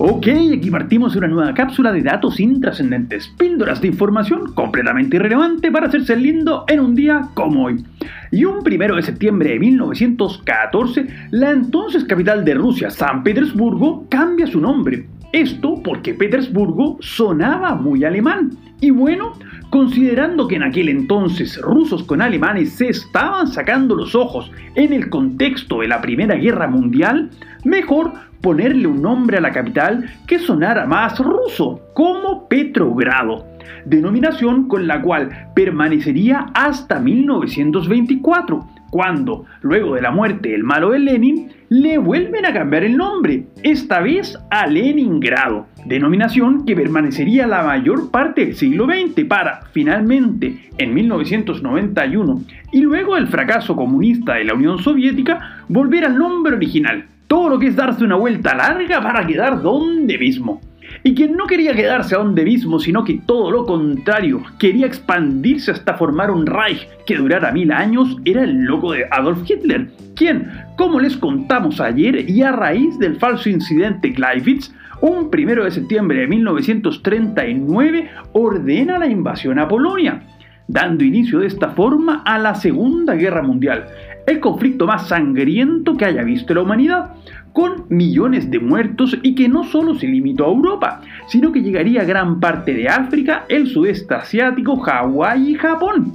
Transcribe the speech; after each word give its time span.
Ok, 0.00 0.28
aquí 0.54 0.70
partimos 0.70 1.16
una 1.16 1.26
nueva 1.26 1.52
cápsula 1.54 1.90
de 1.90 2.02
datos 2.02 2.38
intrascendentes, 2.38 3.26
píldoras 3.36 3.80
de 3.80 3.88
información 3.88 4.52
completamente 4.54 5.16
irrelevante 5.16 5.72
para 5.72 5.88
hacerse 5.88 6.14
lindo 6.14 6.64
en 6.68 6.78
un 6.78 6.94
día 6.94 7.30
como 7.34 7.64
hoy. 7.64 7.84
Y 8.30 8.44
un 8.44 8.62
primero 8.62 8.94
de 8.94 9.02
septiembre 9.02 9.50
de 9.50 9.58
1914, 9.58 11.04
la 11.32 11.50
entonces 11.50 12.04
capital 12.04 12.44
de 12.44 12.54
Rusia, 12.54 12.90
San 12.90 13.24
Petersburgo, 13.24 14.06
cambia 14.08 14.46
su 14.46 14.60
nombre. 14.60 15.08
Esto 15.32 15.82
porque 15.82 16.14
Petersburgo 16.14 16.98
sonaba 17.00 17.74
muy 17.74 18.04
alemán. 18.04 18.52
Y 18.80 18.90
bueno, 18.90 19.32
considerando 19.70 20.46
que 20.46 20.54
en 20.54 20.62
aquel 20.62 20.88
entonces 20.90 21.60
rusos 21.60 22.04
con 22.04 22.22
alemanes 22.22 22.74
se 22.74 22.88
estaban 22.88 23.48
sacando 23.48 23.96
los 23.96 24.14
ojos 24.14 24.52
en 24.76 24.92
el 24.92 25.10
contexto 25.10 25.80
de 25.80 25.88
la 25.88 26.00
Primera 26.00 26.36
Guerra 26.36 26.68
Mundial, 26.68 27.30
mejor 27.64 28.27
ponerle 28.40 28.86
un 28.86 29.02
nombre 29.02 29.38
a 29.38 29.40
la 29.40 29.52
capital 29.52 30.08
que 30.26 30.38
sonara 30.38 30.86
más 30.86 31.18
ruso, 31.18 31.80
como 31.94 32.48
Petrogrado, 32.48 33.46
denominación 33.84 34.68
con 34.68 34.86
la 34.86 35.00
cual 35.00 35.50
permanecería 35.54 36.46
hasta 36.54 37.00
1924, 37.00 38.66
cuando, 38.90 39.44
luego 39.60 39.94
de 39.94 40.02
la 40.02 40.10
muerte 40.10 40.50
del 40.50 40.64
malo 40.64 40.90
de 40.90 40.98
Lenin, 40.98 41.50
le 41.68 41.98
vuelven 41.98 42.46
a 42.46 42.54
cambiar 42.54 42.84
el 42.84 42.96
nombre, 42.96 43.46
esta 43.62 44.00
vez 44.00 44.38
a 44.50 44.66
Leningrado, 44.66 45.66
denominación 45.84 46.64
que 46.64 46.74
permanecería 46.74 47.46
la 47.46 47.62
mayor 47.62 48.10
parte 48.10 48.46
del 48.46 48.54
siglo 48.54 48.86
XX 48.86 49.26
para, 49.26 49.60
finalmente, 49.72 50.70
en 50.78 50.94
1991, 50.94 52.42
y 52.72 52.80
luego 52.80 53.16
del 53.16 53.28
fracaso 53.28 53.76
comunista 53.76 54.34
de 54.34 54.44
la 54.44 54.54
Unión 54.54 54.78
Soviética, 54.78 55.64
volver 55.68 56.06
al 56.06 56.16
nombre 56.16 56.56
original, 56.56 57.04
todo 57.28 57.50
lo 57.50 57.58
que 57.58 57.68
es 57.68 57.76
darse 57.76 58.02
una 58.02 58.16
vuelta 58.16 58.54
larga 58.54 59.00
para 59.00 59.26
quedar 59.26 59.62
donde 59.62 60.18
mismo. 60.18 60.60
Y 61.04 61.14
quien 61.14 61.36
no 61.36 61.46
quería 61.46 61.74
quedarse 61.74 62.16
donde 62.16 62.44
mismo, 62.44 62.80
sino 62.80 63.04
que 63.04 63.20
todo 63.26 63.50
lo 63.50 63.66
contrario, 63.66 64.42
quería 64.58 64.86
expandirse 64.86 65.70
hasta 65.70 65.94
formar 65.94 66.30
un 66.30 66.46
Reich 66.46 66.88
que 67.06 67.16
durara 67.16 67.52
mil 67.52 67.70
años, 67.70 68.16
era 68.24 68.42
el 68.42 68.64
loco 68.64 68.92
de 68.92 69.06
Adolf 69.10 69.48
Hitler, 69.48 69.88
quien, 70.16 70.50
como 70.76 70.98
les 70.98 71.16
contamos 71.16 71.80
ayer, 71.80 72.28
y 72.28 72.42
a 72.42 72.52
raíz 72.52 72.98
del 72.98 73.16
falso 73.16 73.48
incidente 73.48 74.08
Gleiwitz, 74.10 74.72
un 75.00 75.30
primero 75.30 75.64
de 75.64 75.70
septiembre 75.70 76.20
de 76.20 76.26
1939 76.26 78.10
ordena 78.32 78.98
la 78.98 79.06
invasión 79.06 79.58
a 79.58 79.68
Polonia, 79.68 80.22
dando 80.68 81.02
inicio 81.02 81.40
de 81.40 81.46
esta 81.46 81.70
forma 81.70 82.22
a 82.24 82.38
la 82.38 82.54
Segunda 82.54 83.14
Guerra 83.14 83.42
Mundial, 83.42 83.86
el 84.26 84.38
conflicto 84.38 84.86
más 84.86 85.08
sangriento 85.08 85.96
que 85.96 86.04
haya 86.04 86.22
visto 86.22 86.54
la 86.54 86.60
humanidad, 86.60 87.14
con 87.54 87.86
millones 87.88 88.50
de 88.50 88.60
muertos 88.60 89.18
y 89.22 89.34
que 89.34 89.48
no 89.48 89.64
solo 89.64 89.94
se 89.94 90.06
limitó 90.06 90.44
a 90.44 90.52
Europa, 90.52 91.00
sino 91.26 91.50
que 91.50 91.62
llegaría 91.62 92.02
a 92.02 92.04
gran 92.04 92.38
parte 92.38 92.74
de 92.74 92.88
África, 92.88 93.46
el 93.48 93.66
sudeste 93.66 94.14
asiático, 94.14 94.76
Hawái 94.76 95.52
y 95.52 95.54
Japón. 95.54 96.12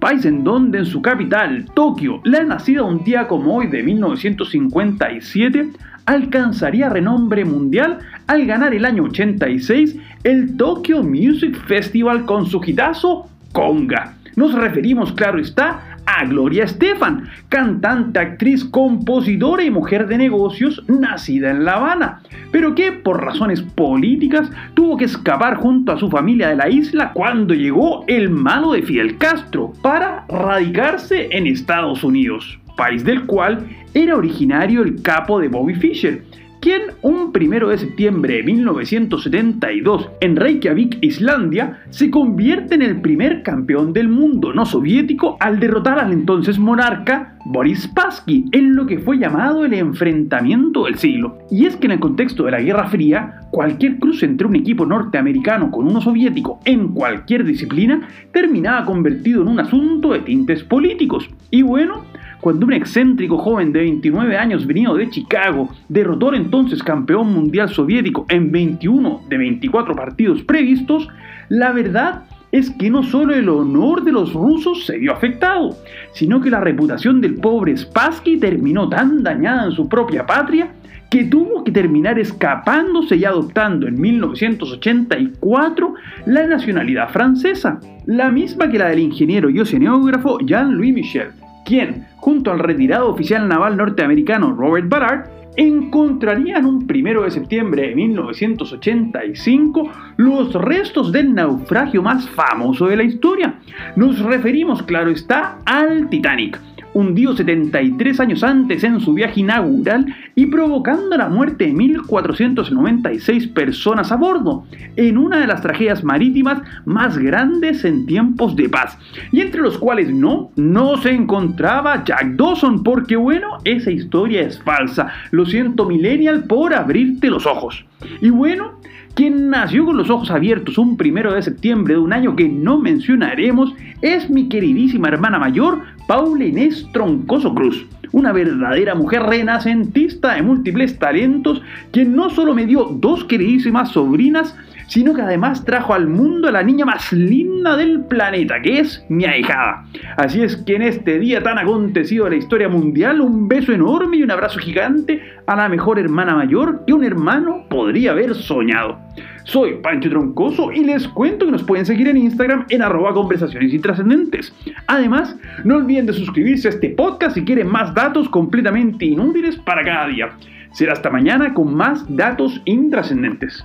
País 0.00 0.24
en 0.26 0.44
donde 0.44 0.78
en 0.78 0.84
su 0.84 1.00
capital, 1.00 1.64
Tokio, 1.72 2.20
la 2.24 2.42
nacida 2.42 2.82
un 2.82 3.04
día 3.04 3.26
como 3.26 3.56
hoy 3.56 3.68
de 3.68 3.82
1957, 3.82 5.70
alcanzaría 6.04 6.88
renombre 6.88 7.44
mundial 7.44 8.00
al 8.26 8.44
ganar 8.44 8.74
el 8.74 8.84
año 8.84 9.04
86 9.04 9.96
el 10.24 10.56
Tokyo 10.56 11.02
Music 11.02 11.56
Festival 11.66 12.26
con 12.26 12.46
su 12.46 12.60
hitazo 12.64 13.28
Conga. 13.52 14.14
Nos 14.34 14.54
referimos, 14.54 15.12
claro 15.12 15.38
está, 15.38 15.92
a 16.06 16.24
Gloria 16.24 16.64
Estefan, 16.64 17.28
cantante, 17.48 18.18
actriz, 18.18 18.64
compositora 18.64 19.62
y 19.62 19.70
mujer 19.70 20.06
de 20.06 20.18
negocios 20.18 20.82
nacida 20.88 21.50
en 21.50 21.64
La 21.64 21.74
Habana, 21.74 22.20
pero 22.50 22.74
que 22.74 22.92
por 22.92 23.22
razones 23.22 23.62
políticas 23.62 24.50
tuvo 24.74 24.96
que 24.96 25.04
escapar 25.04 25.56
junto 25.56 25.92
a 25.92 25.98
su 25.98 26.10
familia 26.10 26.48
de 26.48 26.56
la 26.56 26.68
isla 26.68 27.12
cuando 27.12 27.54
llegó 27.54 28.04
el 28.08 28.30
malo 28.30 28.72
de 28.72 28.82
Fidel 28.82 29.18
Castro 29.18 29.72
para 29.82 30.24
radicarse 30.28 31.28
en 31.30 31.46
Estados 31.46 32.02
Unidos, 32.02 32.58
país 32.76 33.04
del 33.04 33.26
cual 33.26 33.66
era 33.94 34.16
originario 34.16 34.82
el 34.82 35.02
capo 35.02 35.38
de 35.38 35.48
Bobby 35.48 35.74
Fischer 35.74 36.22
quien 36.62 36.82
un 37.02 37.32
primero 37.32 37.70
de 37.70 37.78
septiembre 37.78 38.36
de 38.36 38.44
1972 38.44 40.10
en 40.20 40.36
Reykjavik, 40.36 40.98
Islandia, 41.00 41.80
se 41.90 42.08
convierte 42.08 42.76
en 42.76 42.82
el 42.82 43.00
primer 43.00 43.42
campeón 43.42 43.92
del 43.92 44.08
mundo 44.08 44.52
no 44.54 44.64
soviético 44.64 45.36
al 45.40 45.58
derrotar 45.58 45.98
al 45.98 46.12
entonces 46.12 46.60
monarca 46.60 47.34
Boris 47.44 47.82
Spassky 47.82 48.44
en 48.52 48.76
lo 48.76 48.86
que 48.86 49.00
fue 49.00 49.18
llamado 49.18 49.64
el 49.64 49.74
enfrentamiento 49.74 50.84
del 50.84 50.98
siglo. 50.98 51.38
Y 51.50 51.66
es 51.66 51.74
que 51.74 51.86
en 51.86 51.92
el 51.92 52.00
contexto 52.00 52.44
de 52.44 52.52
la 52.52 52.60
Guerra 52.60 52.86
Fría, 52.88 53.40
cualquier 53.50 53.98
cruce 53.98 54.26
entre 54.26 54.46
un 54.46 54.54
equipo 54.54 54.86
norteamericano 54.86 55.68
con 55.72 55.88
uno 55.88 56.00
soviético 56.00 56.60
en 56.64 56.88
cualquier 56.88 57.44
disciplina 57.44 58.08
terminaba 58.32 58.84
convertido 58.84 59.42
en 59.42 59.48
un 59.48 59.58
asunto 59.58 60.12
de 60.12 60.20
tintes 60.20 60.62
políticos. 60.62 61.28
Y 61.50 61.62
bueno, 61.62 62.04
cuando 62.42 62.66
un 62.66 62.72
excéntrico 62.72 63.38
joven 63.38 63.72
de 63.72 63.78
29 63.82 64.36
años 64.36 64.66
venido 64.66 64.96
de 64.96 65.08
Chicago 65.08 65.68
derrotó 65.88 66.30
al 66.30 66.34
entonces 66.34 66.82
campeón 66.82 67.32
mundial 67.32 67.68
soviético 67.68 68.26
en 68.28 68.50
21 68.50 69.22
de 69.28 69.38
24 69.38 69.94
partidos 69.94 70.42
previstos, 70.42 71.08
la 71.48 71.70
verdad 71.70 72.24
es 72.50 72.68
que 72.70 72.90
no 72.90 73.04
solo 73.04 73.32
el 73.32 73.48
honor 73.48 74.02
de 74.02 74.10
los 74.10 74.32
rusos 74.32 74.86
se 74.86 74.98
vio 74.98 75.12
afectado, 75.12 75.76
sino 76.14 76.40
que 76.40 76.50
la 76.50 76.58
reputación 76.58 77.20
del 77.20 77.36
pobre 77.36 77.76
Spassky 77.76 78.38
terminó 78.38 78.88
tan 78.88 79.22
dañada 79.22 79.66
en 79.66 79.72
su 79.72 79.88
propia 79.88 80.26
patria 80.26 80.72
que 81.12 81.22
tuvo 81.22 81.62
que 81.62 81.70
terminar 81.70 82.18
escapándose 82.18 83.14
y 83.14 83.24
adoptando 83.24 83.86
en 83.86 84.00
1984 84.00 85.94
la 86.26 86.44
nacionalidad 86.48 87.08
francesa, 87.10 87.78
la 88.06 88.32
misma 88.32 88.68
que 88.68 88.78
la 88.78 88.88
del 88.88 88.98
ingeniero 88.98 89.48
y 89.48 89.60
oceanógrafo 89.60 90.40
Jean-Louis 90.40 90.92
Michel 90.92 91.41
quien, 91.64 92.06
junto 92.16 92.50
al 92.50 92.58
retirado 92.58 93.08
oficial 93.08 93.48
naval 93.48 93.76
norteamericano 93.76 94.54
Robert 94.54 94.88
Ballard, 94.88 95.28
encontrarían 95.56 96.64
un 96.64 96.86
primero 96.86 97.22
de 97.22 97.30
septiembre 97.30 97.88
de 97.88 97.94
1985 97.94 99.90
los 100.16 100.54
restos 100.54 101.12
del 101.12 101.34
naufragio 101.34 102.02
más 102.02 102.28
famoso 102.28 102.86
de 102.86 102.96
la 102.96 103.02
historia. 103.02 103.56
Nos 103.96 104.18
referimos, 104.20 104.82
claro 104.82 105.10
está, 105.10 105.58
al 105.66 106.08
Titanic 106.08 106.58
hundido 106.94 107.36
73 107.36 108.20
años 108.20 108.42
antes 108.42 108.84
en 108.84 109.00
su 109.00 109.14
viaje 109.14 109.40
inaugural 109.40 110.06
y 110.34 110.46
provocando 110.46 111.16
la 111.16 111.28
muerte 111.28 111.66
de 111.66 111.72
1.496 111.72 113.52
personas 113.52 114.12
a 114.12 114.16
bordo, 114.16 114.64
en 114.96 115.18
una 115.18 115.40
de 115.40 115.46
las 115.46 115.62
tragedias 115.62 116.04
marítimas 116.04 116.62
más 116.84 117.18
grandes 117.18 117.84
en 117.84 118.06
tiempos 118.06 118.56
de 118.56 118.68
paz, 118.68 118.98
y 119.30 119.40
entre 119.40 119.62
los 119.62 119.78
cuales 119.78 120.12
no, 120.12 120.50
no 120.56 120.96
se 120.96 121.10
encontraba 121.10 122.04
Jack 122.04 122.36
Dawson, 122.36 122.82
porque 122.82 123.16
bueno, 123.16 123.58
esa 123.64 123.90
historia 123.90 124.42
es 124.42 124.62
falsa. 124.62 125.08
Lo 125.30 125.46
siento, 125.46 125.86
Millennial, 125.86 126.44
por 126.44 126.74
abrirte 126.74 127.30
los 127.30 127.46
ojos. 127.46 127.84
Y 128.20 128.30
bueno, 128.30 128.72
quien 129.14 129.50
nació 129.50 129.84
con 129.84 129.96
los 129.96 130.10
ojos 130.10 130.30
abiertos 130.30 130.78
un 130.78 130.96
primero 130.96 131.32
de 131.32 131.42
septiembre 131.42 131.94
de 131.94 132.00
un 132.00 132.12
año 132.12 132.34
que 132.34 132.48
no 132.48 132.78
mencionaremos 132.78 133.74
es 134.00 134.30
mi 134.30 134.48
queridísima 134.48 135.08
hermana 135.08 135.38
mayor, 135.38 135.80
Paula 136.06 136.44
Inés 136.44 136.86
Troncoso 136.92 137.54
Cruz, 137.54 137.86
una 138.12 138.32
verdadera 138.32 138.94
mujer 138.94 139.22
renacentista 139.22 140.34
de 140.34 140.42
múltiples 140.42 140.98
talentos, 140.98 141.62
quien 141.90 142.14
no 142.14 142.30
solo 142.30 142.54
me 142.54 142.66
dio 142.66 142.84
dos 142.84 143.24
queridísimas 143.24 143.90
sobrinas, 143.90 144.56
sino 144.88 145.14
que 145.14 145.22
además 145.22 145.64
trajo 145.64 145.94
al 145.94 146.06
mundo 146.06 146.48
a 146.48 146.52
la 146.52 146.62
niña 146.62 146.84
más 146.84 147.12
linda 147.12 147.76
del 147.76 148.04
planeta, 148.04 148.60
que 148.60 148.80
es 148.80 149.02
mi 149.08 149.24
ahijada. 149.24 149.86
Así 150.18 150.42
es 150.42 150.56
que 150.56 150.74
en 150.74 150.82
este 150.82 151.18
día 151.18 151.42
tan 151.42 151.58
acontecido 151.58 152.24
de 152.24 152.32
la 152.32 152.36
historia 152.36 152.68
mundial, 152.68 153.22
un 153.22 153.48
beso 153.48 153.72
enorme 153.72 154.18
y 154.18 154.22
un 154.22 154.30
abrazo 154.30 154.58
gigante 154.58 155.22
a 155.46 155.56
la 155.56 155.68
mejor 155.68 155.98
hermana 155.98 156.34
mayor 156.34 156.84
que 156.86 156.92
un 156.92 157.04
hermano 157.04 157.64
podría 157.68 158.12
haber 158.12 158.34
soñado. 158.34 158.98
Soy 159.44 159.74
Pancho 159.82 160.08
Troncoso 160.08 160.72
y 160.72 160.84
les 160.84 161.08
cuento 161.08 161.46
que 161.46 161.52
nos 161.52 161.64
pueden 161.64 161.84
seguir 161.84 162.08
en 162.08 162.16
Instagram 162.16 162.66
en 162.68 162.82
arroba 162.82 163.12
conversaciones 163.12 163.74
intrascendentes. 163.74 164.54
Además, 164.86 165.36
no 165.64 165.76
olviden 165.76 166.06
de 166.06 166.12
suscribirse 166.12 166.68
a 166.68 166.70
este 166.70 166.90
podcast 166.90 167.34
si 167.34 167.44
quieren 167.44 167.68
más 167.68 167.92
datos 167.94 168.28
completamente 168.28 169.04
inútiles 169.04 169.56
para 169.56 169.82
cada 169.82 170.06
día. 170.08 170.30
Será 170.72 170.92
hasta 170.92 171.10
mañana 171.10 171.52
con 171.54 171.74
más 171.74 172.04
datos 172.16 172.62
intrascendentes. 172.64 173.64